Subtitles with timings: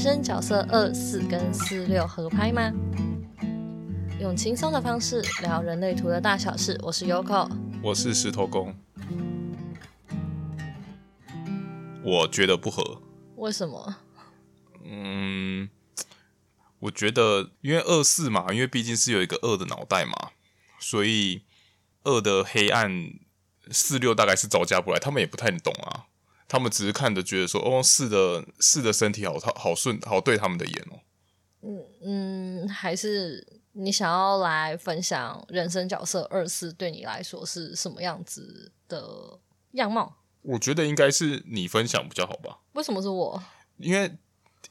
[0.00, 2.72] 生角色二四跟四六合拍吗？
[4.18, 6.80] 用轻松的方式聊人类图的大小事。
[6.82, 7.50] 我是 Yoko，
[7.82, 8.74] 我是石头公。
[12.02, 13.02] 我觉得不合。
[13.36, 13.96] 为什么？
[14.86, 15.68] 嗯，
[16.78, 20.30] 我觉得因为二四嘛，因为毕竟是有一个二的脑袋嘛，
[20.78, 21.42] 所以
[22.04, 22.90] 二的黑暗
[23.70, 26.06] 四六大概是招架不来，他们也不太懂啊。
[26.52, 30.98] 他们只是看着觉得说，哦，四的四的身体好好好顺，好对他们的眼哦。
[31.62, 39.38] 嗯嗯，还是你想要来分享人生角色二四对你来说是什么样子的
[39.74, 40.16] 样貌？
[40.42, 42.58] 我觉得应该是你分享比较好吧。
[42.72, 43.40] 为什么是我？
[43.76, 44.12] 因为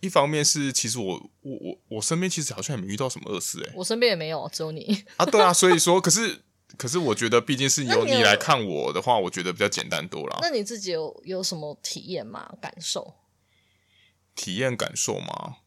[0.01, 5.25] 一方面是其实我我我我身边其实好像也没遇到什么二四诶，我身边也没有，只有你啊。
[5.25, 6.41] 对啊，所以说可是。
[6.79, 10.39] 可是我觉得，毕竟是由你来看我的话，我觉得比较简单多了。
[10.41, 12.53] 那你自己有有什么体验吗？
[12.61, 13.15] 感受？
[14.33, 15.57] 体验感受吗？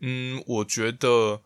[0.00, 1.40] 嗯，我觉得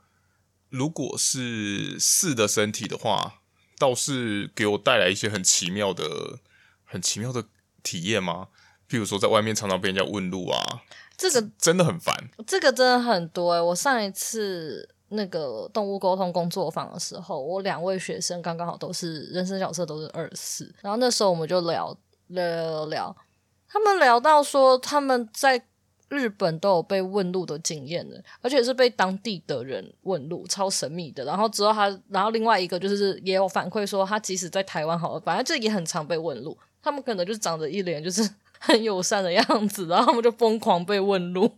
[0.68, 3.40] 如果是四的身体的话，
[3.78, 6.40] 倒是给我带来一些很奇妙的、
[6.84, 7.44] 很奇妙的
[7.84, 8.48] 体验吗？
[8.88, 10.82] 譬如说，在外面常常被人家问路啊，
[11.16, 12.28] 这个真的很烦。
[12.44, 14.91] 这个真的很多欸，我上一次。
[15.12, 21.96] 那个动物沟通工作坊的时候，我两位学生刚刚好都是人生角色都是二四，然后那时候我们就聊
[22.28, 23.16] 聊聊聊，
[23.68, 25.62] 他们聊到说他们在
[26.08, 31.24] 日本都有被问路的经验的，而且是被当地的人问路，超神秘的。
[31.24, 38.28] 然后之后他，然后另外一个就是也有反馈说，他即使在台湾好了，反正就也很常被问路，他们可能就长着一脸就是
[38.60, 41.50] 很友善的样子，然后他们就疯狂被问路。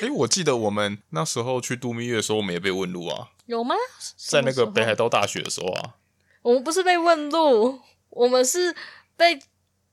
[0.00, 3.30] 诶，我记得我们那时候去度蜜月的时候，我们也被问路啊。
[3.46, 3.74] 有吗？
[4.16, 5.94] 在那个北海道大学的时候啊。
[6.42, 8.74] 我们不是被问路，我们是
[9.16, 9.40] 被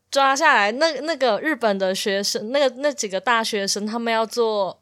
[0.09, 0.71] 抓下来。
[0.73, 4.80] 那那个日本的学生，那个那几个大学生，他们要做。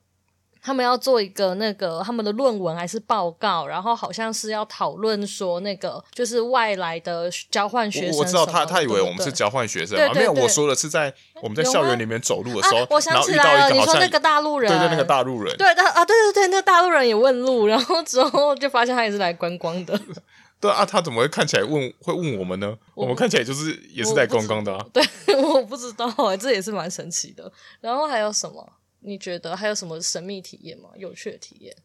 [0.61, 8.19] 他们要做一个那个他们的论文还是报告，然后好像是要讨论说那个就是外来的交换学生。
[8.19, 10.13] 我知道他他以为我们是交换学生嘛？
[10.13, 19.99] 没有，我说的是在我们在校园里面走路的时候，啊、我想起来了，你说那个大陆人，对对，那个大陆人，对啊，对对对，那个大陆人也问路，然后之后就发现他也是来观光的。
[20.61, 22.77] 对啊，他怎么会看起来问会问我们呢？
[22.93, 24.85] 我，我们看起来就是也是在观光的啊。
[24.91, 25.01] 对，
[25.37, 27.49] 我不知道，这也是蛮神奇的。
[27.79, 28.67] 然后还有什么？
[29.01, 30.89] 你觉得还有什么神秘体验吗？
[30.97, 31.75] 有趣的体验？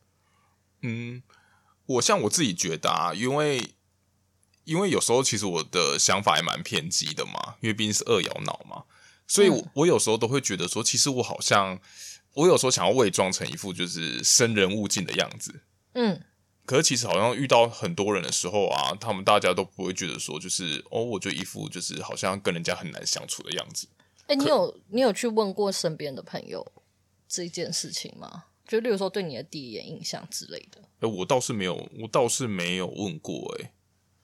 [0.83, 1.23] 嗯，
[1.87, 3.75] 我像我自己觉得啊，因为
[4.65, 8.85] 因为有时候其实我的想法也蛮偏激的嘛，因为毕竟是二摇脑嘛，
[9.27, 11.81] 所以我，嗯，我有时候都会觉得说，其实我好像
[12.35, 16.23] 我有时候想要伪装成一副就是生人勿近的样子，嗯，
[16.67, 23.87] 可是其实好像遇到很多人的时候啊，他们大家都不会觉得说，就是哦，我就一副就是好像跟人家很难相处的样子。
[24.27, 26.67] 哎，你有你有去问过身边的朋友？
[27.35, 28.45] 这件事情吗？
[28.69, 30.81] 就例如说对你的第一眼印象之类的。
[31.01, 33.57] 哎，我倒是没有，我倒是没有问过。
[33.59, 33.73] 哎，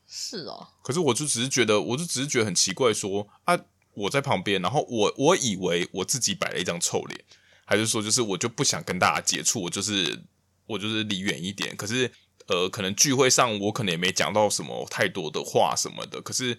[0.07, 0.69] 是哦。
[0.83, 3.59] 可是我就只是觉得，我就只是觉得很奇怪说，说啊，
[3.95, 7.25] 我在旁边，然后我我以为我自己摆了一张臭脸，
[7.65, 10.23] 还是说就是我就不想跟大家接触，我就是
[10.67, 11.77] 我就是离远一点。
[11.77, 12.11] 可是
[12.47, 16.57] 呃，可能聚会上我可能也没讲到什么太多的话什么的，可是。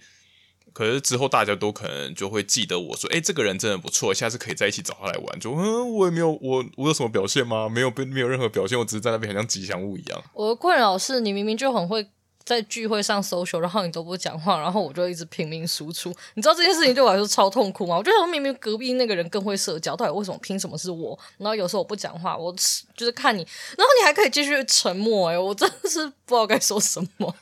[0.74, 5.40] 可是之后大家都可能就会记得我说，哎、这个人真的不错，下次可以在一起找他来玩。
[5.40, 7.68] 就嗯，我也没有，我我有什么表现吗？
[7.68, 10.24] 没有被，没有任何表现，我只是在那边很像吉祥物一样。
[10.34, 12.08] 我的困扰是你明明就很会
[12.44, 16.10] 在聚会上 social，然后你都不讲话，然后我就一直拼命输出。
[16.34, 17.98] 你知道这件事情对我来说超痛苦吗？
[17.98, 21.18] 我觉得明明隔壁那个人更会社交，到底为什么凭什么是我？
[21.38, 22.52] 然后有时候我不讲话，我
[22.96, 23.46] 就是看你，
[23.78, 27.36] 然后你还可以继续沉默、哎，我真的是不知道该说什么。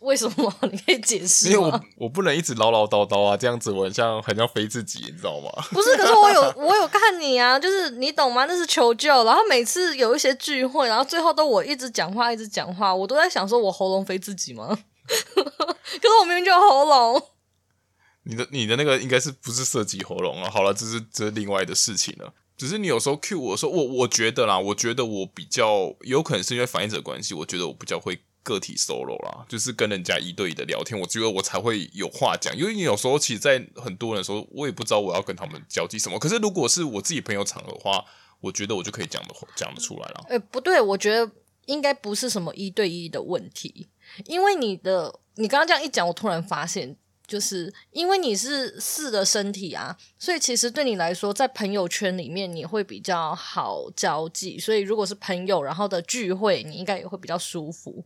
[0.00, 0.52] 为什么？
[0.70, 1.50] 你可以解释？
[1.50, 5.50] 因为我我不能一直唠唠叨叨啊，这样子我很像很像飞自己，你知道吗？
[5.70, 8.46] 不是，可是我有 我有看你啊，就是你懂吗？
[8.46, 9.08] 那是求救。
[9.24, 14.78] 然后每次有一些聚会，然后最后都我一直讲话，一直讲话，我都在想说，我喉咙飞自己吗？
[15.06, 17.22] 可是我明明就有喉咙。
[18.22, 20.50] 你的你的那个应该是不是涉及喉咙了？
[20.50, 22.32] 好了，这是这是另外的事情了。
[22.56, 28.18] 只是你有时候 cue 我说，我我觉得啦，我觉得我比较有可能是因为反应者关系，我觉得我比较会。
[28.42, 32.56] 个体 solo 啦，就是跟人家一对一的聊天，我觉得我才会有话讲。
[32.56, 36.18] 因为你有时候其实，在很多人说，我也不知道我要跟他们交际什么。
[36.18, 38.04] 可是如果是我自己朋友场合的话，
[38.40, 40.24] 我觉得我就可以讲的讲得出来了。
[40.28, 41.30] 诶、不对，我觉得
[41.66, 43.88] 应该不是什么一对一的问题，
[44.26, 46.96] 因为你的你刚刚这样一讲，我突然发现。
[47.30, 54.58] 就是因为你是四的身体啊，所以其实对你来说，在朋友圈里面你会比较好交际。
[54.58, 58.04] 所以如果是朋友，然后的聚会，你应该也会比较舒服，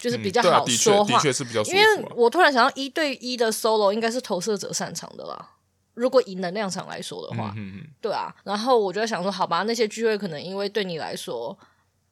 [0.00, 1.04] 就是比较好说话。
[1.04, 1.62] 嗯，的确，的确是比较。
[1.64, 1.84] 因为
[2.16, 5.56] 我突然想到，一对一的 solo 应该是投射者擅长的啦。
[5.92, 8.34] 如果以能量场来说的话，嗯嗯对啊。
[8.42, 11.56] 然后我就在想说，好吧，那些聚会可能因为对你来说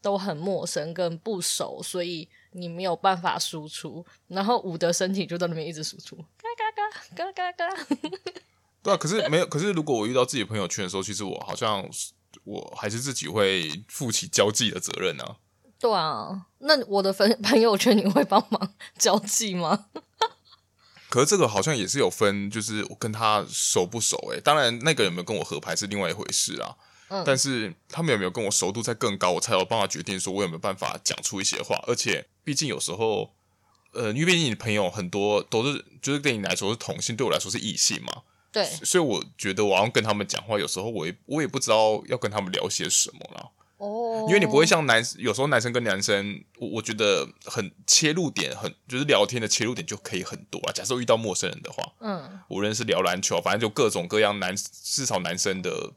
[0.03, 4.05] 都很陌生跟不熟，所以你没有办法输出。
[4.27, 7.87] 然后五的身体就在那边一直输出，嘎嘎嘎嘎嘎嘎。
[8.83, 11.89] 对啊，可是没有，可是如果我遇到自己朋友圈的时候，其实我好像
[12.45, 15.37] 我还是自己会负起交际的责任啊。
[15.81, 19.87] 对啊，那我的朋 朋友圈你会帮忙 交际吗？
[21.09, 24.17] 可是这个好像也是有分，就是我跟他熟不熟？
[24.33, 26.77] 诶，当然那个有没有跟我合拍是另外一回事啊。
[27.09, 31.83] 嗯，但是他们有没有跟我熟度再更高，我才有办法决定说我有没有办法讲出一些话。
[31.87, 33.33] 而且毕竟有时候，
[33.95, 38.25] 呃，因为毕竟你的朋友很多都是，就是对你来说是同性，对我来说是异性嘛。
[38.53, 43.51] 对，所以我觉得我要跟他们讲话，有时候我也我也不知道要跟他们聊些什么了。
[43.79, 50.73] 哦，因为你不会像男，有时候男生跟男生，我我觉得很切入点很，就是聊天的切入点就可以很多啊。
[50.73, 55.93] 假设遇到陌生人的话，嗯，无论是聊篮球，反正就各种各样男至少男生的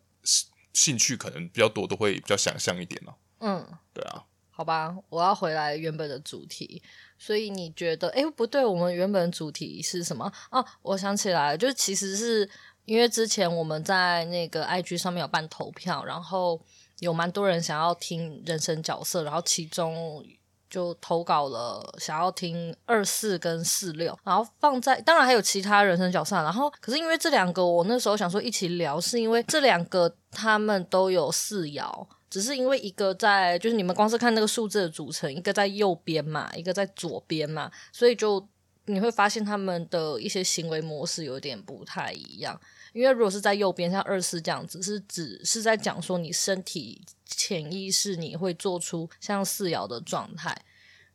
[0.74, 3.16] 兴趣可能比较多，都会比较想象一点啊。
[3.40, 6.84] 嗯，对啊，好吧，我要回来原本的主题。
[7.18, 10.32] 所以你觉得，哎，不对，我们原本主题是什么？
[10.52, 12.48] 哦，我想起来了，就是其实是
[12.86, 16.62] 因为之前我们在那个 IG 上面有办投票，然后。
[17.02, 20.24] 有蛮多人想要听人生角色，然后其中
[20.70, 38.48] 就投稿了想要听二四跟四六，然后放在当然还有其他人生角色，然后可是因为这两个我那时候想说一起聊，是因为这两个他们都有四爻，只是因为一个在就是你们光是看那个数字的组成，一个在右边嘛，一个在左边嘛，所以就
[38.86, 42.62] 你会发现他们的一些行为模式有点不太一样。
[42.94, 50.56] 因为如果是在右边，像二四这样子，是指是在讲说你身体潜意识你会做出像四爻的状态。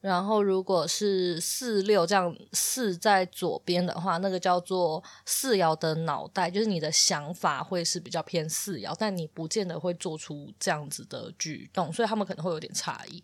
[0.01, 13.21] 然后如果是四六这样，四在左边的话，那个叫做四爻的脑袋，就是你的想法会是比较偏四爻，但你不见得会做出这样子的举动，所以他们可能会有点差异。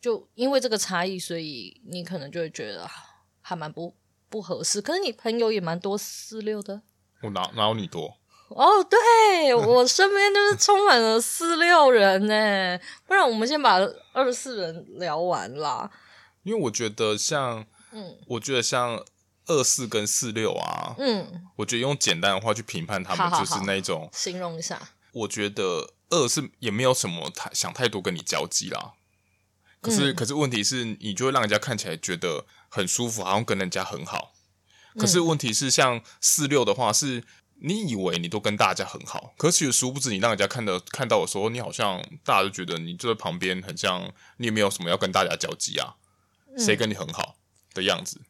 [0.00, 2.86] 就因为这个差异，所以你可能就会觉得
[3.40, 3.94] 还蛮不
[4.28, 4.82] 不合适。
[4.82, 6.82] 可是你朋友也蛮多四六的。
[7.22, 8.16] 我哪哪有你多？
[8.48, 12.80] 哦，对，我身边就是充满了四六人呢。
[13.06, 13.78] 不然我们先把
[14.14, 15.90] 二十四人聊完啦。
[16.44, 19.04] 因为我觉得像，嗯，我觉得像
[19.46, 24.80] 二四跟四六啊，嗯，我觉得用简单的话去评判他们，就是那种好好好形容一下。
[25.12, 28.92] 我觉得二是也没有什么太想太多跟你交际啦。
[29.82, 34.32] 可是，嗯，可是问题是你就会让人家看起来觉得很舒服，好像跟人家很好。
[34.96, 37.24] 可是问题是，像四六的话，是
[37.60, 45.96] 你以为你都跟大家很好，可是殊不知，你让人家看到看到的时候，你好像大家都觉得你就在旁边，很像你也没有什么要跟大家交际啊，
[46.56, 47.36] 谁跟你很好
[47.74, 48.20] 的样子。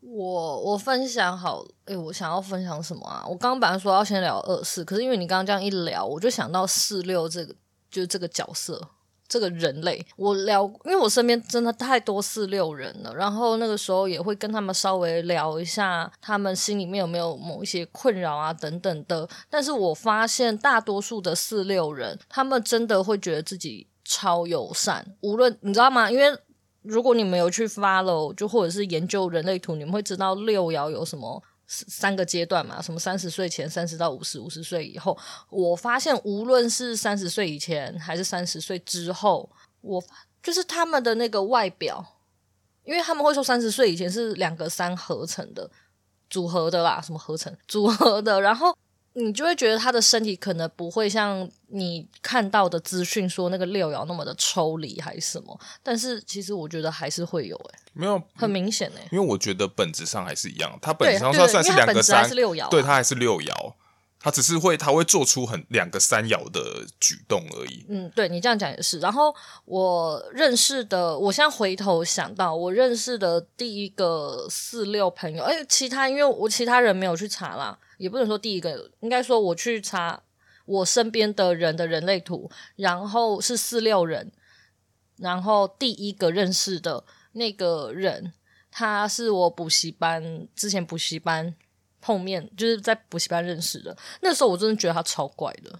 [0.00, 3.24] 我我分享好，哎、欸，我想要分享什么啊？
[3.26, 7.54] 我刚刚本来说要先聊二四，可是因为你刚刚这样一聊，我就想到四六这个，
[7.90, 8.90] 就是这个角色。
[9.34, 19.28] 这个人类，我聊，因为我身边真的太多四六人了，然后那个时候也会跟他们稍微聊一下，他们心里面有没有某一些困扰啊等等的。
[19.50, 26.08] 但是我发现大多数的四六人，他们真的会觉得自己超友善，无论你知道吗？
[26.08, 26.26] 因为
[26.82, 31.42] 如果你们有去 follow，就或者是研究人类图，你们会知道六爻有什么。
[31.88, 35.16] 三个阶段嘛，什么三十岁前、三十到五十、五十岁以后。
[35.50, 39.50] 我发现，无论是三十岁以前还是三十岁之后，
[39.80, 40.02] 我
[40.42, 42.04] 就是他们的那个外表，
[42.84, 45.70] 因为他们会说三十岁以前是两个三合成的
[46.30, 48.76] 组合的啦，什么合成组合的，然后。
[49.16, 63.74] 你就会觉得他的身体可能不会像你看到的资讯说那个六爻那么的抽离还是什么，但是其实我觉得还是会有诶、欸，没有很明显诶、欸，因为我觉得本质上还是一样，他本质上算算是两个三，是六爻，对，他还是六爻，
[64.18, 67.86] 他只是会他会做出很两个三爻的举动而已。
[67.88, 68.98] 嗯，对你这样讲也是。
[68.98, 69.32] 然后
[69.64, 77.78] 我认识的，我现在回头想到我认识的第一个四六朋友，哎，其他因为我其他人没有去查啦。
[77.98, 80.22] 也不能说第一个，应该说我去查
[80.66, 84.32] 我身边的人的人类图，然后是四六人，
[85.18, 88.32] 然后第一个认识的那个人，
[88.70, 91.54] 他是我补习班之前补习班
[92.00, 93.96] 碰面，就是在补习班认识的。
[94.22, 95.78] 那时候我真的觉得他超怪的，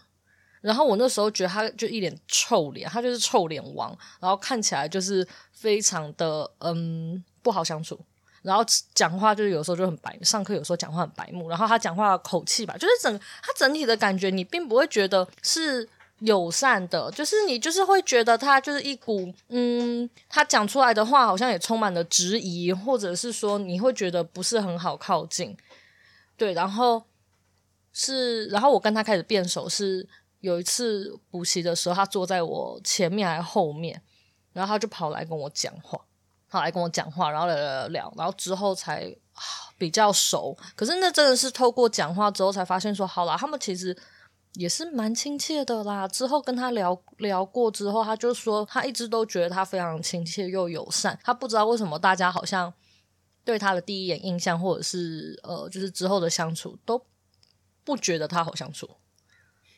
[0.61, 7.99] 然后我那时候觉得他就一脸臭脸，他就是臭脸王，然后看起来就是非常的嗯不好相处。
[8.45, 8.63] 然后
[8.95, 25.57] 讲话就是有时候就很白，上课有时候讲话很白目，然后他讲话的口气吧，就是整他整体的感觉，你并不会觉得是友善的，就是你就是会觉得他就是一股嗯，他讲出来的话好像也充满了质疑，或者是说你会觉得不是很好靠近，
[26.37, 27.03] 对，然后
[27.93, 30.07] 是，然后我跟他开始变熟，是
[30.41, 34.03] 有一次补习的时候，他坐在我前面还是后面，
[34.53, 35.99] 然后他就跑来跟我讲话，
[36.55, 39.13] 跑来跟我讲话，然后聊聊聊，然后之后才
[39.77, 40.57] 比较熟。
[40.77, 43.97] 可是那真的是透过讲话之后才发现说，好啦，他们其实
[44.53, 46.07] 也是蛮亲切的啦。
[46.07, 52.73] 之后跟他聊聊过之后，他就说他一直都觉得他非常亲切又友善，他不知道为什么大家好像
[53.45, 57.05] 对他的第一眼印象，或者是呃，就是之后的相处都。
[57.87, 58.89] 不觉得他好相处，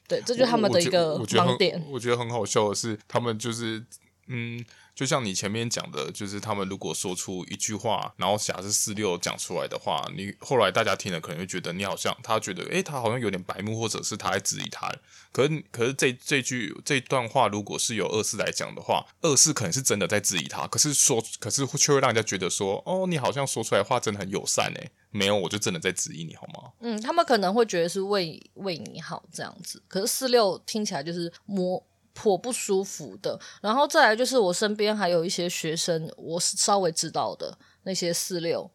[0.07, 1.85] 对，这就是他们的一个盲点。
[1.91, 3.85] 我觉得很好笑的是，他们就是，
[4.29, 4.65] 嗯。
[4.97, 14.91] 就像你前面讲的，就是他们如果说出一句话，然后假设四六讲出来的话，你后来大家听了可能会觉得你好像他觉得，诶，他好像有点白目，或者是他在质疑他。
[15.33, 26.73] 可是，可是这这句这段话，如果是由二四来讲的话，二四可能是真的在质疑他，可是说，可是却会让人家觉得说，哦，你好像说出来的话真的很友善诶，没有，我就真的在质疑你好吗？
[26.81, 31.87] 嗯，他们可能会觉得是为为你好这样子，可是四六听起来就是摸。
[32.17, 38.69] 颇不舒服的，然后再来就是我身边还有一些学生，我稍微知道的那些四六，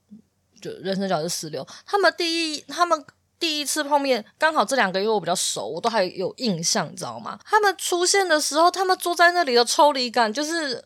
[0.61, 3.03] 就人生角是四六，他们第一他们
[3.39, 7.39] 第一次碰面，刚好这两个月我比较熟，我都还有印象，你知道吗？
[7.43, 10.85] 他们出现的时候，他们坐在那里的抽离感，就是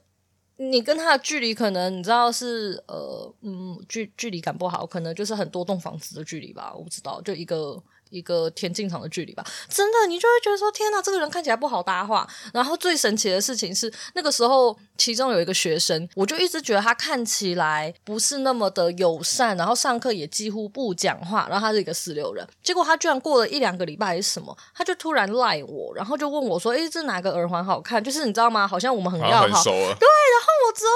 [0.55, 7.83] 你跟他的距离，可能你知道是呃嗯距距离感不好，可能就是很多栋房子的距离吧，我不知道，就一个。
[8.15, 12.25] 一个田径场的距离吧，真的，你就会觉得说，天哪，这个人看起来不好搭话。
[12.53, 21.45] 然后最神奇的事情是，那个时候其中有一个学生，我就一直觉得他看起来不是那么的友善，然后上课也几乎不讲话。
[21.49, 28.65] 然后他是一个四六人，结果他居然过了一两个礼拜还是什么，他就突然赖我，然后就问我说：“诶，这哪个耳环好看？”就是你知道吗？
[28.65, 29.71] 好像我们很要好，很熟。
[29.71, 30.91] 对，然后我之后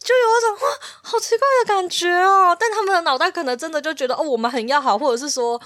[0.00, 2.56] 就有一种哇，好奇怪的感觉哦。
[2.58, 5.60] 但他们的脑袋可能真的就觉得哦，我们很要好，或者是说。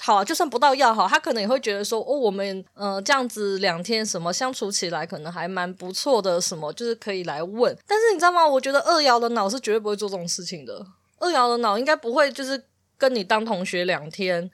[0.00, 7.76] 好，就算不到要好，他可能也会觉得说，哦，我们呃这样子两天什么相处起来可能还蛮不错的，什么就是可以来问。
[7.86, 8.46] 但是你知道吗？
[8.46, 10.86] 我觉得二爻的脑是绝对不会做这种事情的。
[11.18, 12.62] 二爻的脑应该不会就是
[12.96, 14.50] 跟你当同学两天，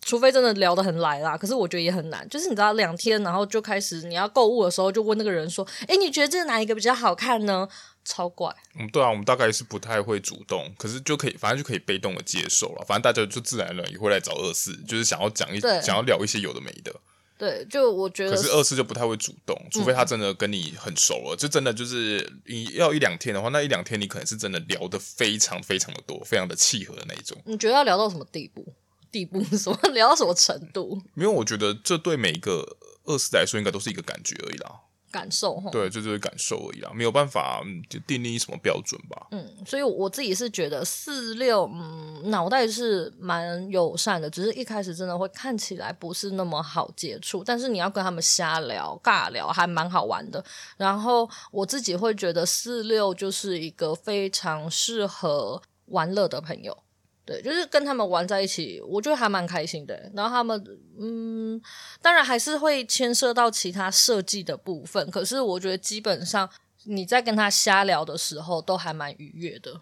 [0.00, 1.36] 除非真的聊得很来啦。
[1.36, 7.68] 可是我觉得也很难，就是你知道两天，然后就开始你要购物的时候，就问那个人说，诶，你觉得这哪一个比较好看呢？
[8.06, 12.84] 超怪，嗯，对啊，我们大概是不太会主动，可是就可以，反正就可以被动的接受了。
[12.86, 16.94] 反正大家就自然而然也会来找二四，就是想要讲一，想要聊一些有的没的。
[17.36, 27.36] 对，就我觉得，可是二四就不太会主动，除非他真的跟你很熟了，嗯、就真的就是你要一两天的话，那一两天你可能是真的聊得非常非常的多，非常的契合的那一种。
[27.44, 28.72] 你觉得要聊到什么地步？
[29.12, 29.78] 地步什么？
[29.92, 30.98] 聊到什么程度？
[31.14, 34.80] 因为我觉得这对每一个二四来说，应该都是一个感觉而已啦。
[35.10, 39.28] 感受哈对，这就是感受而已啦，没有办法就定义什么标准吧。
[39.30, 50.44] 嗯，所以我自己是觉得四六，嗯，脑袋是蛮友善的，只是一开始真的会看起来不是那么好接触，但是你要跟他们瞎聊、尬聊，还蛮好玩的。
[50.76, 56.76] 然后我自己会觉得四六就是一个非常适合玩乐的朋友。
[57.26, 60.10] 对，就是跟他们玩在一起，我觉得还蛮开心的。
[60.14, 60.64] 然后他们，
[60.96, 61.60] 嗯，
[62.00, 65.10] 当然还是会牵涉到其他设计的部分。
[65.10, 66.48] 可是我觉得基本上
[66.84, 69.80] 你在跟他瞎聊的时候，都还蛮愉悦的。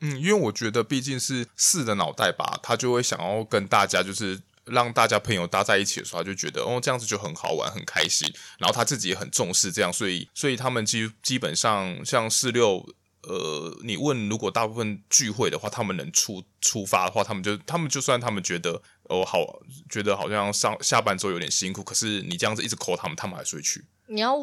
[0.00, 8.26] 嗯，因为我觉得毕竟是四的脑袋吧，他就会想要跟大家，就是让大家朋友搭在一起的时候，他就觉得哦，这样子就很好玩，很开心。
[8.56, 12.82] 然后他自己也很重视这样，所以，所以他们基基本上像四六。
[13.22, 19.60] 呃，你问如果大部分聚会的话，他们能出出发的话，他们就他们就算他们觉得哦好，
[19.90, 23.84] 觉得好像上下班之后有点辛苦，可是你这样子一直 call 他们，他们还是会去。
[24.06, 24.36] 你要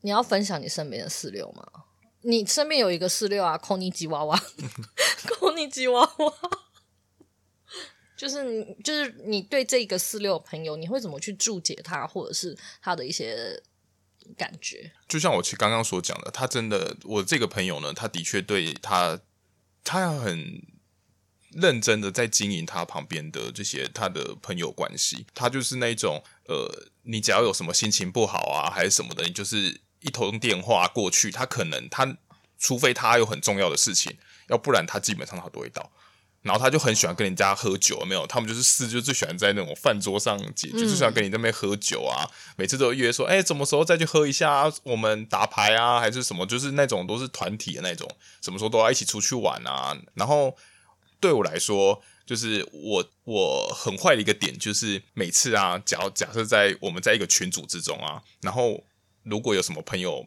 [0.00, 1.64] 你要分享你身边的四六吗？
[2.22, 4.36] 你身边有一个四六啊，call 你吉娃娃，
[5.38, 6.32] call 你吉娃娃，
[8.16, 13.62] 就是你就是你对这个四六朋友，你会怎么去注解他，或者是他的一些？
[14.36, 19.20] 感觉就像我其刚刚所讲的，他真的，我这个朋友呢，他的确对他，
[19.82, 20.62] 他很
[21.52, 25.26] 认真的在经营他旁边的这些他的朋友关系。
[25.34, 32.16] 他就是那种，呃，你只要有什么心情不好啊，还是什么的，你就是一通电话过去，他可能他，
[32.58, 34.16] 除非他有很重要的事情，
[34.48, 35.92] 要不然他基本上他都会到。
[36.44, 38.26] 然后他就很喜欢跟人家喝酒，没有？
[38.26, 42.30] 他们就是四，就最喜欢在那种饭桌上解，就最喜欢跟你在那边喝酒啊。
[42.56, 44.70] 每次都约说，哎，什么时候再去喝一下？
[44.82, 46.44] 我们打牌啊，还是什么？
[46.44, 48.06] 就是那种都是团体的那种，
[48.42, 49.96] 什么时候都要一起出去玩啊。
[50.12, 50.54] 然后
[51.18, 58.84] 对我来说，就是我我很坏的一个点，就是每次啊，假假设在我们在一个群组之中啊，然后
[59.22, 60.26] 如果有什么朋友。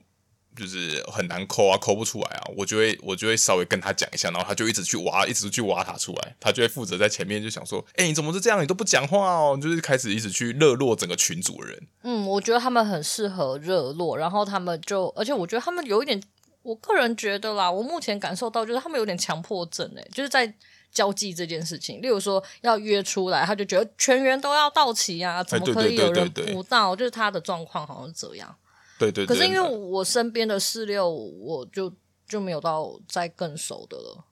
[0.57, 8.61] 就是很难抠啊，抠不出来啊，我就会我就会稍微跟他讲一下，然后他就一直去挖，一直去挖他出来，他就会负责在前面就想说，哎、欸，你怎么是这样？
[8.61, 11.87] 你都不讲话哦，就是开始一直去热络整个群组的人。
[12.03, 16.21] 嗯，我觉得他们很适合热络，然后他们就，而且我觉得他们有一点，
[16.63, 20.53] 我个人觉得啦，我目前感受到就是他们有点强迫症，诶，就是在。
[20.89, 26.95] 交际这件事情，例如说要约出来，他就觉得全员都要到齐啊，怎么可以有人不到？
[26.95, 28.55] 就是他的状况好像是这样。
[28.97, 29.27] 对对，对。
[29.27, 31.93] 可是因为我身边的四六，我就
[32.27, 34.25] 就没有到再更熟的了。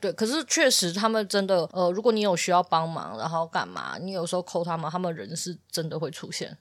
[0.00, 6.56] 对，可是确实他们真的，呃，如果你有需要帮忙，然后干嘛，你有时候 call 他们，他们人是真的会出现，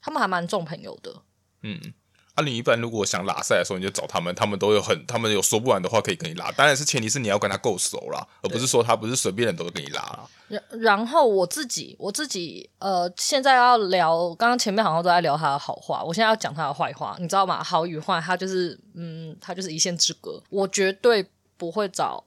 [0.00, 1.22] 他们还蛮重朋友的。
[1.62, 1.94] 嗯。
[2.34, 6.50] 啊，你一般如果想拉赛的时候，你就找他们，他们都有很，他们有说不完的话可以跟你拉。
[6.52, 10.26] 当然是前提是你要跟他够熟啦，而不是说他不是随便人都会跟你拉啦。
[10.48, 17.62] 然然后我自己，我自己呃，现在要聊，刚刚前面好像都在聊他的好话，我现在要讲他的坏话，你知道吗？
[17.62, 20.42] 好与坏，他就是嗯，他就是一线之隔。
[20.48, 22.24] 我绝对不会找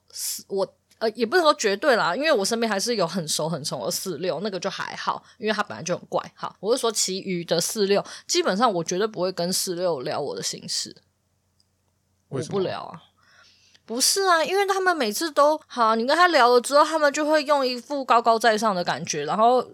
[0.47, 0.75] 我。
[0.99, 6.31] 呃，也不能说绝对啦，因为我身边还是有很熟很熟的四六，那个就还好，因为他本来就很怪。
[6.35, 10.95] 好，我是说其余的四六，基本上我绝对不会跟四六聊我的心事。
[12.29, 13.01] 我不聊啊，
[13.85, 19.65] 不是啊，因为他们每次都好，你跟他聊了之后，他们就会用一副高高在上的感觉，然后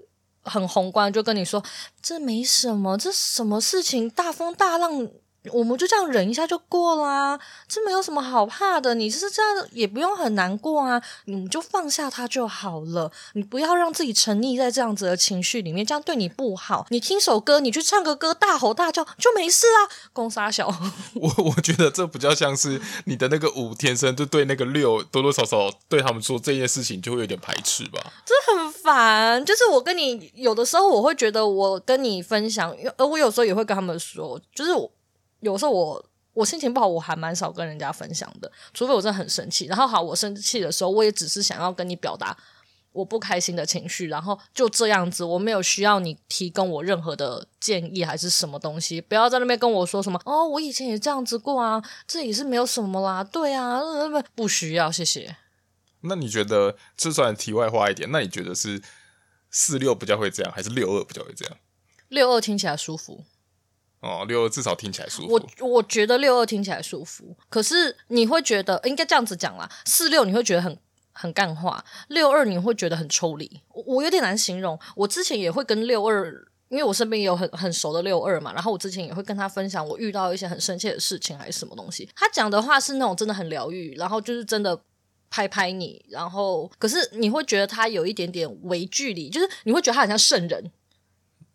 [0.44, 1.64] 很宏观，就跟你说
[2.02, 5.08] 这没什么，这什么事情，大风大浪。
[5.52, 8.94] 我们就这样忍一下就过啦，这没有什么好怕的。
[8.94, 13.12] 你是这样也不用很难过啊，你就放下他就好了。
[13.34, 16.86] 你不要让自己沉溺在这样子的情绪里面，这样对你不好。
[16.90, 19.90] 你听首歌，你去唱个歌，大吼大叫就没事啦。
[20.14, 20.68] 公杀小，
[21.16, 28.00] 我我觉得这比较像是你的那个五天生就对那个六多多少少对他们说这件事情就会有点排斥吧。
[28.24, 34.92] 这很烦，就是我跟你有的时候我会觉得我跟你分享，而我有时候也会跟他们说，就是我。
[35.42, 39.66] 有时候我我心情不好，我还蛮少跟人家分享的，除非我真的很生气。
[39.66, 42.36] 然后好，我生气的时候，我也只是想要跟你表达
[42.94, 49.00] 我不开心的情绪，然后就这样子，我没有需要你提供我任何的建议还是什么东西。
[49.02, 53.80] 不要在那边跟我说什么哦，我以前也这样子过啊，这也是没有什么啦，对啊，
[54.36, 55.38] 不需要，谢谢。
[56.02, 58.82] 那你觉得，就算题外话一点，那你觉得是
[59.50, 61.58] 四六比较会这样，还是六二比较会这样？
[62.10, 63.24] 六二听起来舒服。
[64.02, 65.34] 哦，六二至少听起来舒服。
[65.34, 69.70] 我我觉得六二听起来舒服，可是你会觉得应该这样子讲啦。
[69.86, 70.76] 四六你会觉得很
[71.14, 73.62] 很干话，六二你会觉得很抽离。
[73.86, 74.80] 我有点难形容。
[74.96, 76.34] 我之前也会跟六二，
[76.70, 82.10] 因为我身边也有很很熟的六二嘛，然后我之前也会跟他分享我遇到一些很生气的事情还是什么东西。
[82.16, 84.82] 他讲的话是那种真的很疗愈，然后就是真的
[85.30, 90.72] 拍拍你，然后可是你会觉得他有一点点微距离，就是你会觉得他很像圣人。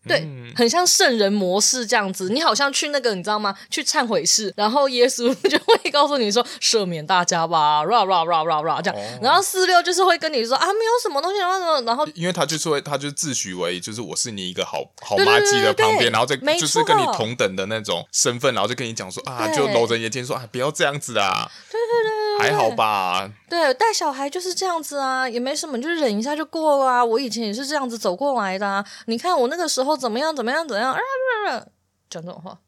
[0.07, 3.55] 对，很像圣人模式这样子，你好像去那个，你知道吗？
[3.71, 22.16] 去忏悔室，然后耶稣就会告诉你说赦免大家吧，ra ra ra ra ra 这样，哦、然后四六就是会跟你说啊，没有什么东西，然后然后因为他就是会，他就自诩为就是我是你一个好好妈鸡的旁边，然后再就是跟你同等的那种身份，然后就跟你讲说啊，就搂着眼睛说啊，不要这样子啊，对对对。
[22.39, 27.05] 还好吧，对，带小孩就是这样子啊，也没什么，你就忍一下就过了啊。
[27.05, 28.87] 我以前也是这样子走过来的啊。
[29.07, 31.67] 你看我那个时候怎么样，怎么样，怎么样啊？
[32.09, 32.59] 讲这种话，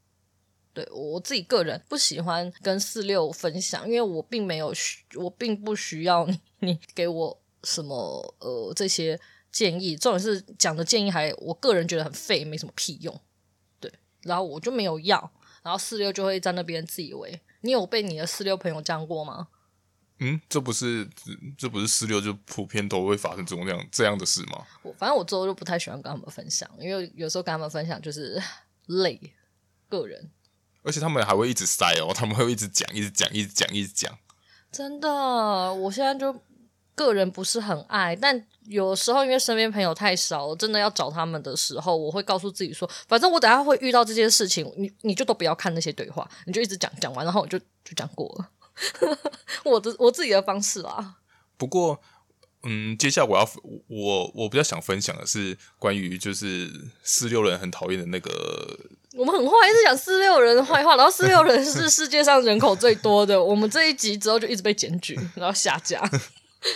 [0.74, 9.18] 对，我自己个人不喜欢跟四六分享，因为我并没有需，我并不需要你，你给我什么呃这些
[9.52, 13.20] 建议，重点是讲的建议还我个人觉得很废，没什么屁用。
[13.80, 15.30] 对，然后我就没有要，
[15.62, 17.40] 然后四六就会在那边自以为。
[17.60, 19.48] 你有被你的四六朋友讲过吗？
[20.20, 21.08] 嗯，这不是
[21.56, 24.64] 这不是四六就普遍都会发生这种这样这样的事吗？
[24.82, 28.42] 我反正我之后就不太喜欢跟他们分享，因为有时候跟他们分享就是
[28.86, 29.20] 累
[29.88, 30.30] 个人，
[30.82, 34.18] 而且他们还会一直塞哦，他们会一直讲，一直讲，一直讲，一直讲。
[34.72, 36.34] 真的，我现在就
[36.94, 48.50] 个人不是很爱，但有时候因为身边朋友太少，真的要找他们的时候，我会告诉自己说，反正我等下会遇到这件事情，你你就都不要看那些对话，你就一直讲讲完，然后我就就讲过了。
[49.64, 51.16] 我的我自己的方式啊。
[51.56, 52.00] 不过，
[52.62, 53.48] 嗯，接下来我要
[53.88, 56.70] 我我比较想分享的是关于就是
[57.02, 58.78] 四六人很讨厌的那个。
[59.14, 63.42] 我们很坏，一直讲四六人的坏话，然后四六人是 世界上人口最多的。
[63.42, 66.00] 我们这一集之后就一直被检举， 然后下架。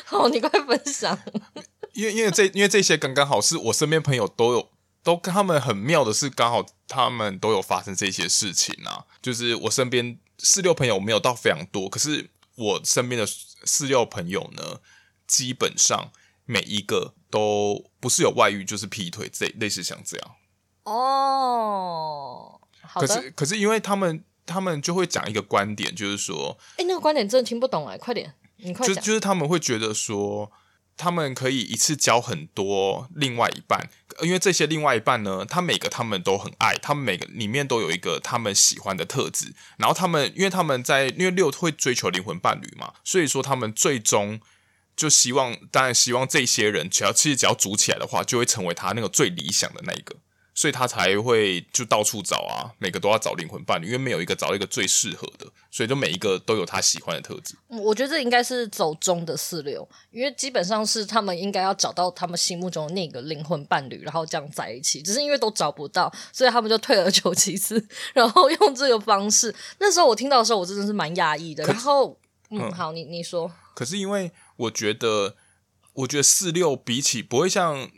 [0.04, 1.16] 好，你快分享。
[1.92, 4.70] 因为因为这因为这些刚刚好是我身边朋友都有
[5.04, 10.18] 都跟他们很妙的是，刚好他们都有发生这些事情啊，就是我身边。
[10.42, 14.80] 四六朋友没有到非常多，可是我身边的四六朋友呢，
[15.26, 16.10] 基本上
[16.44, 20.34] 每一个都不是有外遇，就是劈腿，这类似像这样。
[20.84, 22.60] 哦，
[22.94, 28.96] 可是可是因为他们他们就会讲一个观点，就是说，哎，那个观点真的听不懂哎，快点，你快讲。
[28.96, 30.50] 就就是他们会觉得说，
[30.96, 33.88] 他们可以一次交很多另外一半，
[34.20, 44.40] 因为这些另外一半呢，他每个他们都很爱，他们每个里面都有一个他们喜欢的特质，然后他们因为他们在因为六会追求灵魂伴侣嘛，所以说他们最终。
[44.94, 50.16] 就希望，当然希望这些人，只要其实只要组起来的话，就会成为他那个最理想的那一个，
[50.54, 57.54] 所以他才会就到处找啊，每个都要找灵魂伴侣，因为没有一个找一个最适合的，所以就每一个都有他喜欢的特质。
[57.68, 69.54] 我觉得这应该是走中的四六，因为基本上是他们应该要找到他们心目中的那个灵魂伴侣，然后这样在一起，只是因为都找不到，所以他们就退而求其次，然后用这个方式。
[69.78, 71.64] 那时候我听到的时候，我真的是蛮讶异的。
[71.64, 72.18] 然后，
[72.50, 74.30] 嗯，好，你你说，可是因为。
[74.56, 75.34] 我觉得，
[75.94, 77.90] 我觉得四六比起不会像，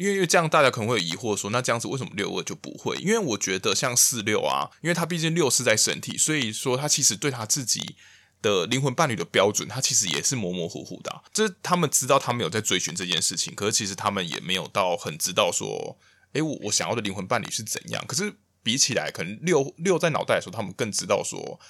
[0.00, 2.96] 因为因为这样大家可能会有疑惑说，那这样子为什么六二就不会？
[2.96, 7.96] 因为我觉得像四六啊，因为他毕竟六是在身体，所以说他其实对他自己
[8.40, 11.20] 的灵魂伴侣的标准，他其实也是模模糊糊的啊。
[11.34, 15.98] 这他们知道他们有在追寻这件事情，可是其实他们也没有到很知道说，
[16.32, 18.02] 诶，我我想要的灵魂伴侣是怎样。
[18.08, 21.60] 可是比起来，可能六六在脑袋的时候，他们更知道说，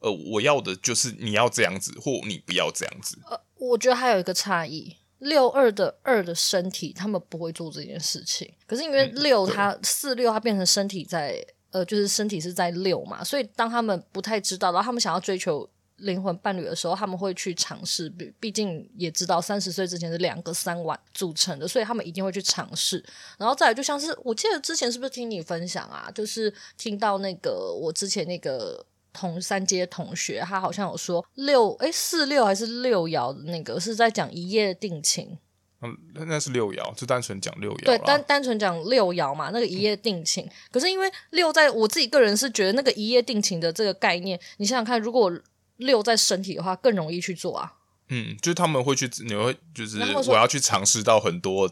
[0.00, 3.18] 呃，我要的就是你要这样子，或你不要这样子。
[3.30, 8.52] 呃我觉得还有一个差异，六二的二的身体，他们不会做这件事情。
[8.66, 18.08] 可是因为六，它四六，它变成身体在呃，就是身体是在六嘛，所以当他们不太知道，然后他们想要追求灵魂伴侣的时候，他们会去尝试。
[18.10, 23.04] 毕毕竟也知道三十岁之前是两个三晚组成的，所以他们一定会去尝试。
[23.36, 26.10] 然后再来，就像是我记得之前是不是听你分享啊？
[26.14, 28.84] 就是听到那个我之前那个。
[29.18, 35.36] 同三阶同学，他好像有说六哎四六还是六爻的那个是在讲一夜定情，
[35.82, 37.84] 嗯，那是六爻，就单纯讲六爻。
[37.84, 40.44] 对，单单纯讲六爻嘛，那个一夜定情。
[40.44, 45.32] 嗯、可是因为六在我自己个人是觉得那个一夜定情的这个概念，你想想看，如果
[45.78, 47.72] 六在身体的话，更容易去做啊。
[48.10, 51.68] 嗯，就是他们会去，你会就是我要去尝试到很多，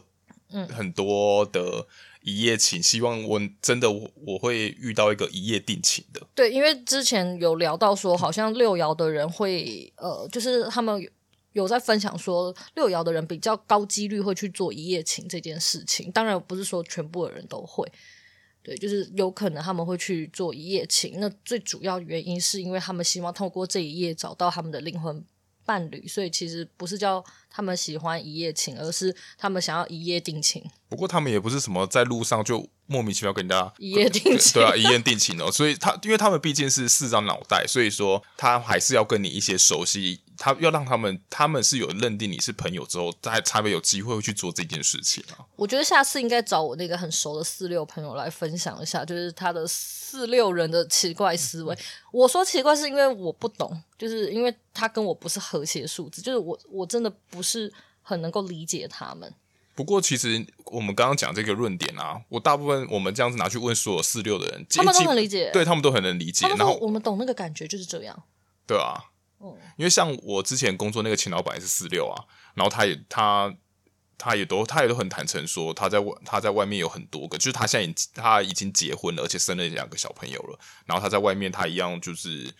[0.51, 1.87] 嗯，很多的。
[2.27, 6.21] 一夜情，希望我真的我我会遇到一个一夜定情的。
[6.35, 11.01] 对，因为之前有聊到说，好像六爻的人会呃，就是他们
[11.53, 16.11] 有，在分享说，六爻的人比较高几率会去做一夜情这件事情。
[16.11, 17.89] 当然不是说全部的人都会，
[18.61, 21.21] 对，就是有可能他们会去做一夜情。
[21.21, 25.23] 那最主要原因是因为他们希望透过这一夜找到他们的灵魂
[25.67, 30.63] 伴侣，所以其实不是叫他们喜欢一夜情，而是他们想要一夜定情。
[30.87, 35.51] 不过他们也不是什么在路上就莫名其妙跟人家 一夜定情，对啊，一夜定情哦。
[35.51, 45.45] 所以他因为他们毕竟是四张脑袋，所以说他还是要跟你一些熟悉，他要让他们他们是有认定你是朋友之后，才才会有机会去做这件事情啊。
[45.55, 51.77] 我觉得下次应该找我那个很熟的四六朋友来分享一下，就是他的四六人的奇怪思维。
[52.11, 59.33] 我说奇怪是因为我不懂，就是因为他跟我不是和谐数字，就是我我真的不是很能够理解他们。
[59.75, 66.47] 不过，其实我们刚刚讲这个论点啊，我大部分我们这样子拿去问所有四六的人，他们都很理解，对他们都很能理解。
[66.47, 68.23] 然后我们懂那个感觉就是这样，
[68.65, 68.97] 对啊，
[69.39, 72.15] 嗯，因为像我之前工作那个前老板是四六啊，
[72.53, 73.53] 然后他也他
[74.17, 82.53] 他也都他也都很坦诚说，他在外他在外面有很多个，就是他现在已他已经结婚了，而且生了两个小朋友了，然后他在外面他一样就是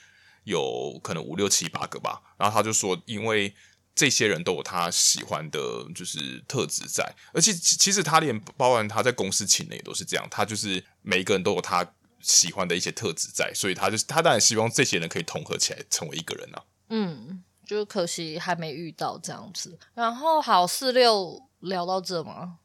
[0.43, 3.53] 有可能五六七八个吧，然后他就说因为。
[3.99, 5.59] 这些人都有他喜欢的，
[5.95, 11.83] 就是特质在，而且其实他连包含他在公司请的也都是这样，他就是每一个人都有他
[12.27, 16.63] 喜欢的一些特质在，所以他就是他当然希望这些人可以统合起来成为一个人啊。
[16.89, 19.79] 嗯，就可惜还没遇到这样子。
[19.93, 22.57] 然后好，四六聊到这嘛，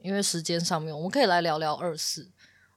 [0.00, 2.30] 因为时间上面，我们可以来聊聊二四，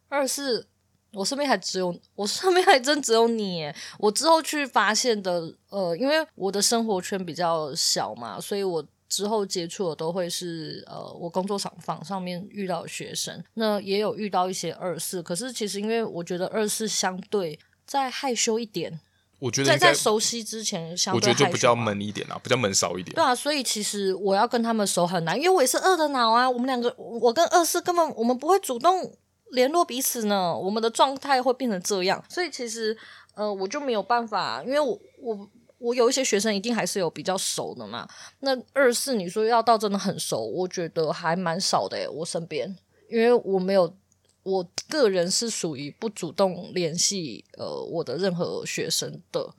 [0.09, 0.67] 二四。
[1.13, 3.71] 我身边还只有我身边还真只有你。
[3.99, 15.21] 我之后去发现的，呃，因为我的生活圈比较小嘛，所以我之后接触的都会是呃，我工作场坊上面遇到的学生，那也有遇到一些二四。
[15.21, 18.99] 可是其实因为我觉得二四相对再害羞一点，
[19.39, 23.13] 我觉得在在熟悉之前相对，我觉得就比较闷一点啊，比较闷骚一点。
[23.15, 26.49] 对啊，所以其实我要跟他们熟很难，因为我也是二的脑啊。
[26.49, 29.13] 我们两个，我跟二四根本我们不会主动。
[29.51, 32.97] 联络彼此呢，我们的状态会变成这样，所以其实
[33.35, 35.47] 呃，我就没有办法，因为我我
[35.85, 38.07] 我有一些学生一定还是有比较熟的嘛。
[38.39, 42.75] 那二是你说要到真的很熟，我觉得还蛮少的诶，我身边，
[43.09, 43.95] 因为我没有，
[44.43, 49.53] 我个人是属于不主动联系呃我的任何学生的。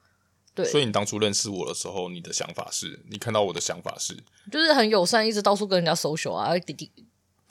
[0.54, 4.16] 对，所以你当初认识我的时候，你的想法是，你看到我的想法是，
[4.50, 6.90] 就是很友善，一直到处跟人家 social 啊，弟弟。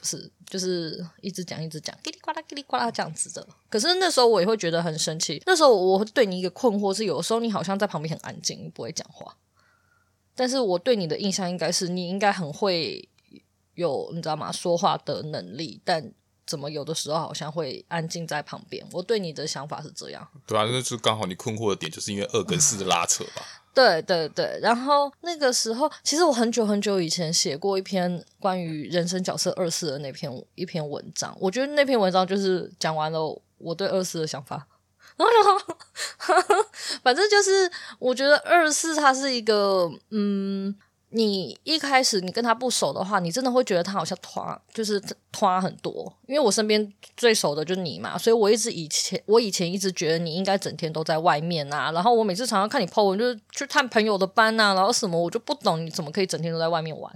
[0.05, 3.45] 是，就是一直讲一直讲，叽里呱啦叽里呱啦这样子的。
[3.69, 5.41] 可是那时候我也会觉得很生气。
[5.47, 9.35] 那时候我对你一个困惑是，有时候你好像在旁边很安静，不会讲话。
[10.35, 13.09] 但是我对你的印象应该是你应该很会
[13.73, 14.51] 有，你知道吗？
[14.51, 16.13] 说话的能力，但
[16.45, 18.85] 怎么有的时候好像会安静在旁边？
[18.91, 20.27] 我对你的想法是这样。
[20.45, 23.63] 对啊，那就刚好你困惑的点就是因为二跟四的拉扯吧。
[23.75, 33.19] 对对对，然后那个时候，其实我很久很久以前写过一篇关于人生角色二四的那篇一篇文章，我觉得那篇文章就是讲完了
[33.57, 34.65] 我对二四的想法，
[35.17, 35.75] 然 后
[37.03, 40.73] 反正就是我觉得二四它是一个嗯。
[41.15, 45.01] 你一开始你跟他不熟的话，你真的会觉得他好像拖，就是
[45.31, 46.13] 拖很多。
[46.27, 51.89] 因为我身边最熟的就是你嘛，所以我一直以前我以前一直觉得你应该整天都在外面啊。
[51.93, 57.09] 然后我每次常常看你 po 文，就是去探朋友的班啊，然后什么我就不懂你怎么可以整天都在外面玩，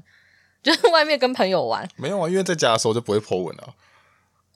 [0.64, 1.86] 就是外面跟朋友玩。
[1.98, 3.74] 没有啊，因为在家的时候就不会 po 文啊。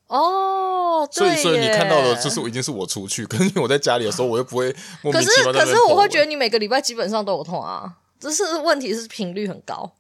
[0.08, 5.52] 哦，所以所以你看到的就是我已经是我出去， 可是我在家里的时候我又不会莫名其妙。
[5.52, 7.98] 可是可是我会觉得你每个礼拜基本上都有通啊。
[8.30, 9.96] 只是问题是频率很高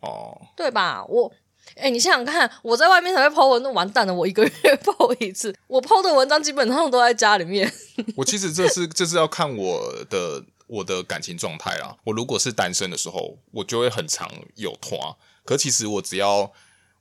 [0.00, 1.04] 哦，对吧？
[1.08, 1.32] 我
[1.76, 4.14] 哎、欸，你想想看，我在外面才会 po 文，那完蛋了。
[4.14, 4.50] 我一个月
[4.82, 7.70] po 一次，我 po 的文章基本上都在家里面。
[8.16, 11.94] 我其实这是这是要看我的我的感情状态啦。
[12.04, 15.18] 我如果是单身的时候，我就会很常有拖。
[15.44, 16.50] 可其实我只要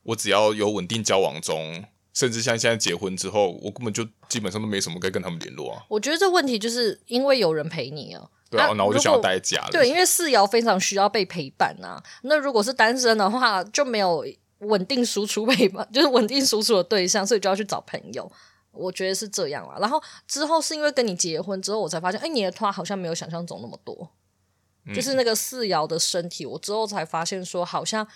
[0.04, 5.86] 我只要有稳定交往中，甚至像现在结婚之后，我根本就基本上都没什么可以跟他们联络啊。
[5.88, 8.30] 我觉得这问题就是因为有人陪你啊。
[8.50, 9.70] 对啊，那我就想要待在家了。
[9.72, 12.02] 对，因为四爻非常需要被陪伴啊。
[12.22, 14.26] 那如果是单身的话，就没有
[14.60, 18.32] 稳定输出陪伴， 就是稳定输出的对象，所以就要去找朋友。
[18.72, 19.78] 我觉得是这样啊。
[19.80, 24.10] 然后之后是因为跟你结婚之后，我才发现，哎，你的花好像没有想象中那么多。
[24.86, 24.94] 嗯。
[24.94, 28.08] 就是那个四爻的身体，我之后才发现说，好像。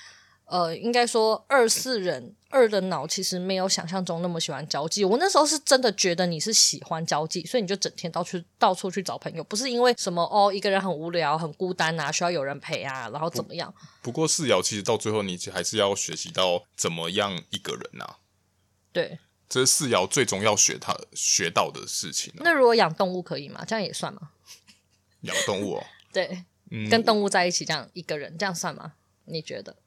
[0.52, 5.06] 呃，应该说二四人二的脑其实没有想象中那么喜欢交际。
[5.06, 13.74] 我那时候是真的觉得你是喜欢交际，所以你就整天到处到处去找朋友，不是因为什么哦，一个人很无聊、很孤单啊，需要有人陪啊，然后怎么样？
[14.02, 18.18] 不，不过四爻其实到最后你还是要学习到怎么样一个人啊。
[18.92, 22.42] 对，这是四爻最终要学他学到的事情啊。
[22.44, 23.64] 那如果养动物可以吗？
[23.66, 24.32] 这样也算吗？
[25.22, 28.96] 养动物哦， 对，嗯，跟动物在一起这样一个人这样算吗？
[29.24, 29.78] 你觉得？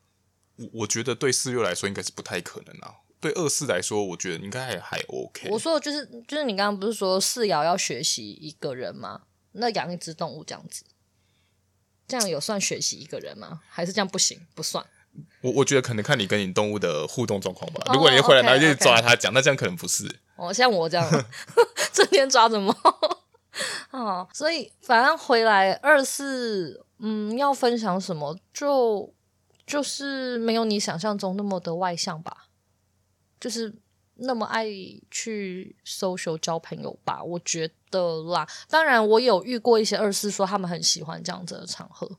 [0.56, 5.48] 我我觉得对四六来说应该是不太可能啊，对二四来说，我觉得应该还还 OK。
[5.50, 9.22] 我说的就是就是你刚刚不是说四爻要学习一个人吗？
[9.52, 10.84] 那养一只动物这样子，
[12.06, 13.62] 这样有算学习一个人吗？
[13.68, 14.84] 还是这样不行不算？
[15.42, 17.80] 我我觉得可能看你跟你动物的互动状况吧。
[17.86, 20.20] Oh, 如果你回来然后就抓它讲，那这样可能不是。
[20.36, 21.08] 哦，像我这样
[21.92, 22.76] 整天抓着猫。
[23.90, 29.14] 哦，所以反正回来二四，嗯，要分享什么就。
[29.66, 32.48] 就是没有你想象中那么的外向吧，
[33.40, 33.74] 就是
[34.16, 34.66] 那么爱
[35.10, 38.46] 去 social 交朋友吧，我觉得啦。
[38.68, 42.18] 当然，我有遇过一些二四说他们很喜欢这样子的场合，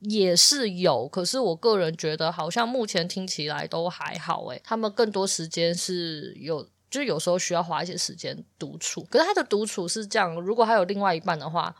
[0.00, 1.08] 也是有。
[1.08, 4.44] 可是我个人觉得，好像目前听起来都还好。
[4.46, 9.02] 诶，他们更多时间是有，就是有时候需要花一些时间独处。
[9.04, 11.74] 可是他的独处是这样，如果他有另外一半的话，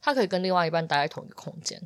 [0.00, 1.80] 他可以跟另外一半待在同一个空间，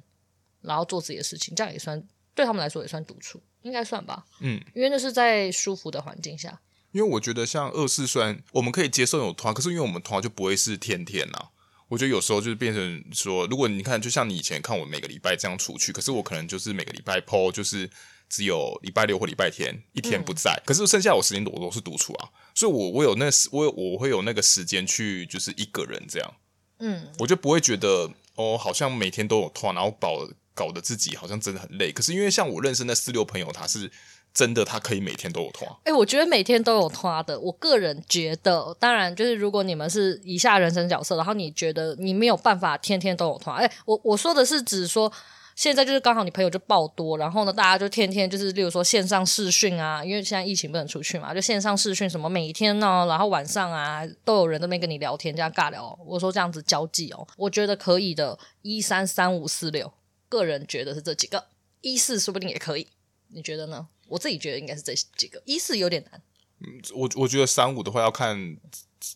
[0.63, 2.03] 然后做自己的事情，这样也算。
[2.39, 4.25] 对他们来说也算独处，应该算吧。
[4.41, 6.61] 嗯，因为那是在舒服的环境下。
[6.93, 11.49] 因为我觉得像二四，虽然我们可以接受有团，可是因为我们团就不会是天天呐。
[11.89, 17.91] 我觉得有时候就是变成说，如果你看，就像你以前看我每个礼拜这样出去，可是我可能就是每个礼拜 po，就是
[18.29, 22.29] 只有礼拜六或礼拜天一天不在，嗯、可是剩下我时间我都是独处啊。
[22.55, 26.35] 所以我我有那我有我会有那个时间去就是一个人这样。
[26.79, 30.27] 嗯，我就不会觉得哦，好像每天都有团，然后保。
[30.59, 33.89] 搞得自己好像真的很累，可是因为像我认识那四六朋友，他是
[34.35, 35.81] 真的，他可以每天都有拖。
[35.85, 45.13] 哎、我觉得每天都有拖的，我个人觉得，当然就是如果你们是以下人生角色，然后你觉得你没有办法天天都有拖，哎、我我说的是指说
[45.55, 55.99] 现在就是刚好你朋友就爆多，然后呢，大家就天天就是例如说线上视讯啊，因为现在疫情不能出去嘛，就线上视讯什么每一天呢，然后晚上啊都有人在那边跟你聊天，这样尬聊。
[56.07, 59.93] 我说这样子交际哦，我觉得可以的，一三三五四六。
[60.29, 61.49] 个人觉得是这几个，
[61.81, 62.89] 一四说不定也可以，
[63.29, 63.89] 你觉得呢？
[64.07, 66.23] 我自己觉得应该是这几个，一四有点难。
[66.61, 68.57] 嗯，我我觉得三五的话要看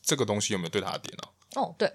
[0.03, 1.63] 这个东西有没有对他的点哦？
[1.63, 1.93] 哦，对，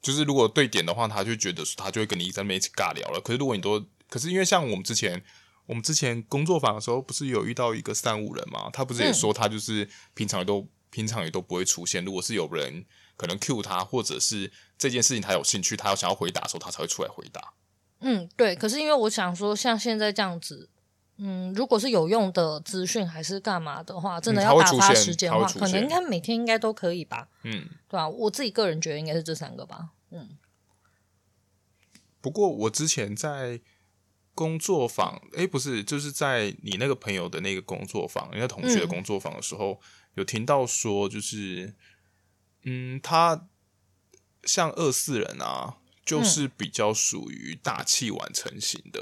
[0.00, 3.20] 就是如果对点的话，他就觉得他就会跟你在那边一起尬聊了。
[3.20, 5.24] 可是如果你都，可是因为像我们之前
[5.66, 8.70] 我们之前工作坊的时候，不是有遇到一个三五人嘛？
[8.72, 12.04] 他不是也说他就是平常也都、嗯、平常也都不会出现。
[12.04, 12.84] 如果是有人
[13.16, 17.54] 可能 cue 他，或者是这件事情他有兴趣，他要想要回答的时候，他才会出来回答。
[18.00, 18.54] 嗯，对。
[18.54, 20.68] 可是因为我想说，像现在这样子，
[21.16, 27.28] 嗯，如果是有用的资讯还是干嘛的话，真的要打发时间的话，可能应该每天应该都可以吧。
[27.42, 28.08] 嗯，对吧、啊？
[28.08, 29.90] 我自己个人觉得应该是这三个吧。
[30.10, 30.38] 嗯。
[32.20, 33.60] 不过我之前在
[34.34, 39.78] 工作坊，哎，不是，就是在你那个朋友的那个工作坊，人家同学的工作坊的时候，嗯、
[40.16, 41.74] 有听到说，就是，
[42.64, 43.48] 嗯，他
[44.42, 45.78] 像二四人啊，
[46.08, 49.00] 就是比较属于大器晚成型的，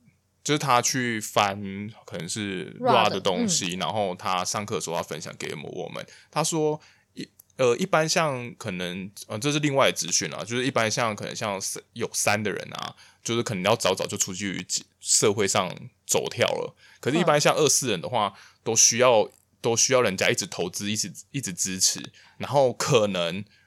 [0.00, 0.10] 嗯、
[0.44, 1.56] 就是他去翻
[2.04, 6.80] 可能是 raw 的东西，嗯、然后他上课的时候要分享给我们，他说
[7.14, 7.28] 一。
[7.56, 11.60] 呃，一般像可能，呃，这是另外的资讯啊，就是一般像可能像
[11.92, 14.66] 有三的人啊，就是可能要早早就出去
[15.00, 15.68] 社会上
[16.06, 16.74] 走跳了。
[16.98, 18.32] 可是，一般像二四人的话，
[18.64, 22.00] 都需要都需要人家一直投资，一直一直支持，
[22.38, 23.61] 然后可能他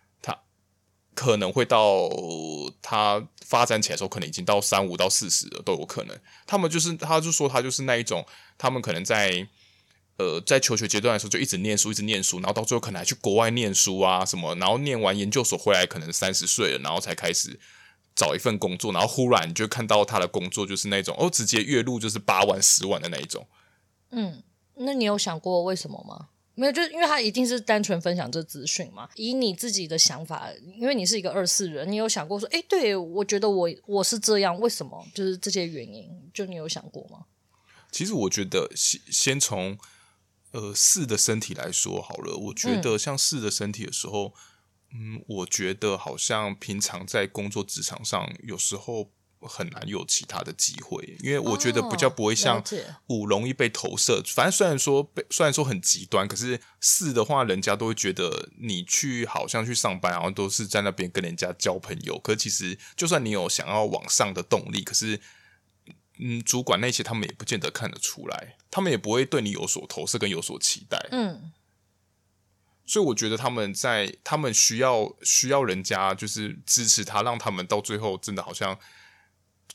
[1.15, 2.10] 可能会到
[2.82, 6.15] 他发展起来的时候，可能已经到三五到四十了都有可能。
[6.45, 8.23] 他们就是，他就说他就是那一种，
[8.58, 9.47] 他们可能在。
[10.17, 17.60] 呃，在求学阶段的时候就一直念书，一直念书，然后到最后可能还去国外念书啊什么，然后念完研究所回来可能三十岁了，然后才开始
[18.15, 23.45] 找一份工作，然后忽然就看到他的工作就是那种哦，直接月入就是八万、十万的那一种。
[24.12, 24.41] 嗯，
[24.75, 26.30] 那你有想过为什么吗？
[26.55, 29.09] 没有，就是因为他一定是单纯分享这资讯嘛。
[29.15, 35.05] 以你自己的想法，因为你是一个二四人，你有想过说，哎，对我觉得我我是这样，为什么？
[35.13, 37.25] 就是这些原因，就你有想过吗？
[37.91, 39.77] 其实我觉得先先从。
[40.51, 44.33] 呃，四的身体来说好了，我觉得像四的身体的时候，
[44.93, 49.11] 嗯，嗯，我觉得好像平常在工作职场上，有时候
[49.47, 52.63] 很难有其他的机会，因为我觉得比较不会像
[53.08, 54.19] 五容易被投射。
[54.19, 62.19] 哦，反正虽然说被，虽然说很极端，可是四的话，人家都会觉得你去好像去上班，然后都是在那边跟人家交朋友。
[62.19, 65.19] 可是其实，就算你有想要往上的动力，可是。
[66.17, 70.97] 嗯，主管那些他们也不见得看得出来，他们也不会对你有所投射跟有所期待。
[71.12, 71.51] 嗯，
[72.86, 78.79] 所以我觉得他们在他们需要需要人家就是支持他，让他们到最后真的好像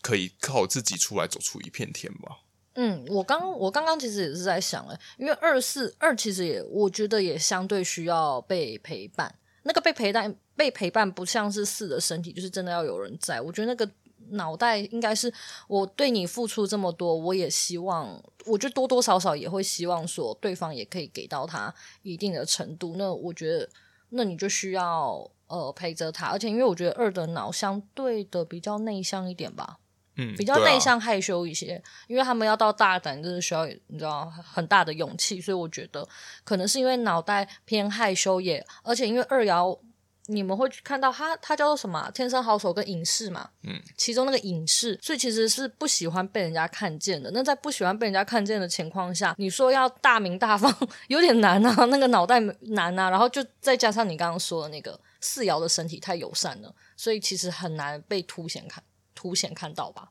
[0.00, 2.38] 可以靠自己出来走出一片天吧。
[2.74, 9.34] 嗯，我刚我刚刚其实也是在想，哎，因为二四二其实也我觉得也相对需要被陪伴。
[9.62, 13.40] 那个被陪伴被陪伴不像是四的身体，就是真的要有人在。
[13.40, 13.90] 我觉得那个。
[14.32, 15.32] 脑袋应该是
[15.66, 22.94] 我对你付出这么多，我也希望，我觉得多多少少也会希望说对方也可以给到他一定的程度。
[22.96, 23.68] 那我觉得，
[24.10, 29.80] 那你就需要呃陪着他，而且因为我觉得二的脑相对的比较内向一点吧，
[30.20, 36.06] 嗯，比较内向害羞一些，啊、因为他们要到大胆，就是需要你知道很大的勇气，所以我觉得
[36.44, 39.78] 可能是因为脑袋偏害羞也，而且因为二爻。
[40.26, 42.08] 你们会看到他，他叫做什么？
[42.14, 47.28] 天生好手跟隐士嘛，嗯，其中那个隐士，所以其实是不喜欢被人家看见的。
[47.32, 50.72] 那在不喜欢被人家看见的情况下，你说要大名大放，
[51.08, 53.10] 有点难啊，那个脑袋难啊。
[53.10, 58.80] 然后就再加上你刚刚说的那个四爻的身体太友善了，所以其实很难被凸显看
[59.20, 60.08] 凸显看到吧。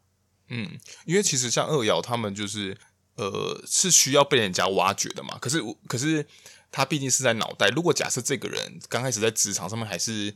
[0.50, 2.78] 嗯，因为其实像二爻他们就是
[3.16, 6.28] 呃是需要被人家挖掘的嘛，可是可是。
[6.72, 7.68] 他毕竟是在脑袋。
[7.70, 10.32] 如果假设这个人刚开始在职场上面还是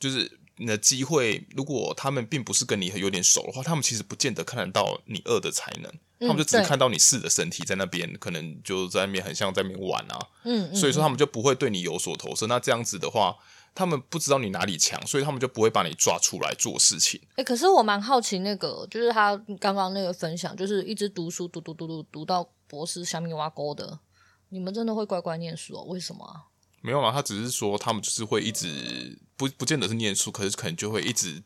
[0.00, 10.18] 就是你的机会，如果他们并不是跟你有点熟的话，他们其实不见得看得到你二的才能，嗯、他们就只看到你四的身体在那边，可能就在那边很像在那边玩啊。
[10.42, 12.48] 嗯，所以说他们就不会对你有所投射。
[12.48, 13.36] 那这样子的话，
[13.76, 17.20] 他们不知道你哪里强，所以他们就不会把你抓出来做事情。
[17.32, 24.00] 哎、欸，可是我蛮好奇，那个就是他刚刚那个分享，就是一直读书读读读读读到博士下面挖沟的。
[24.48, 25.82] 你们真的会乖乖念书哦？
[25.82, 26.48] 为什么啊？
[26.80, 31.42] 没有啊，他只是说他们就是会一直不不见得是念书，可是可能就会一直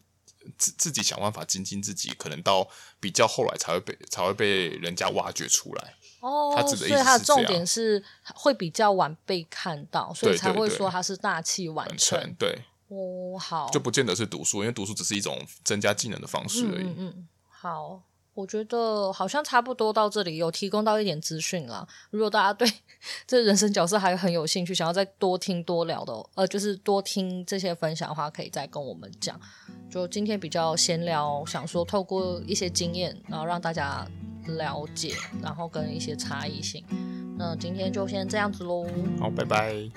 [0.56, 2.68] 自自己想办法精进自己，可能到
[3.00, 5.94] 比较后来才会被才会被人家挖掘出来。
[6.20, 6.66] 哦。
[6.66, 8.02] 所以它的重点是
[8.34, 12.18] 会比较晚被看到，所以才会说它是大器晚成。
[12.38, 12.56] 对，对，
[12.88, 16.84] 对，哦，好，就不见得是读书，因为读书只是一种增加技能的方式而已。
[16.84, 18.02] 嗯，嗯，好。
[18.32, 21.86] 我觉得好像差不多到这里，有提供到一点资讯啦。
[22.10, 22.66] 如果大家对
[23.26, 29.38] 这人生角色还很有兴趣，想要再多听多聊的，呃，就是多听这些分享的话，可以再跟我们讲。
[29.90, 34.06] 就今天比较闲聊，想说透过一些经验，然后让大家
[34.56, 36.84] 了解然后跟一些差异性。
[37.36, 38.86] 那今天就先这样子喽
[39.18, 39.90] 好拜拜。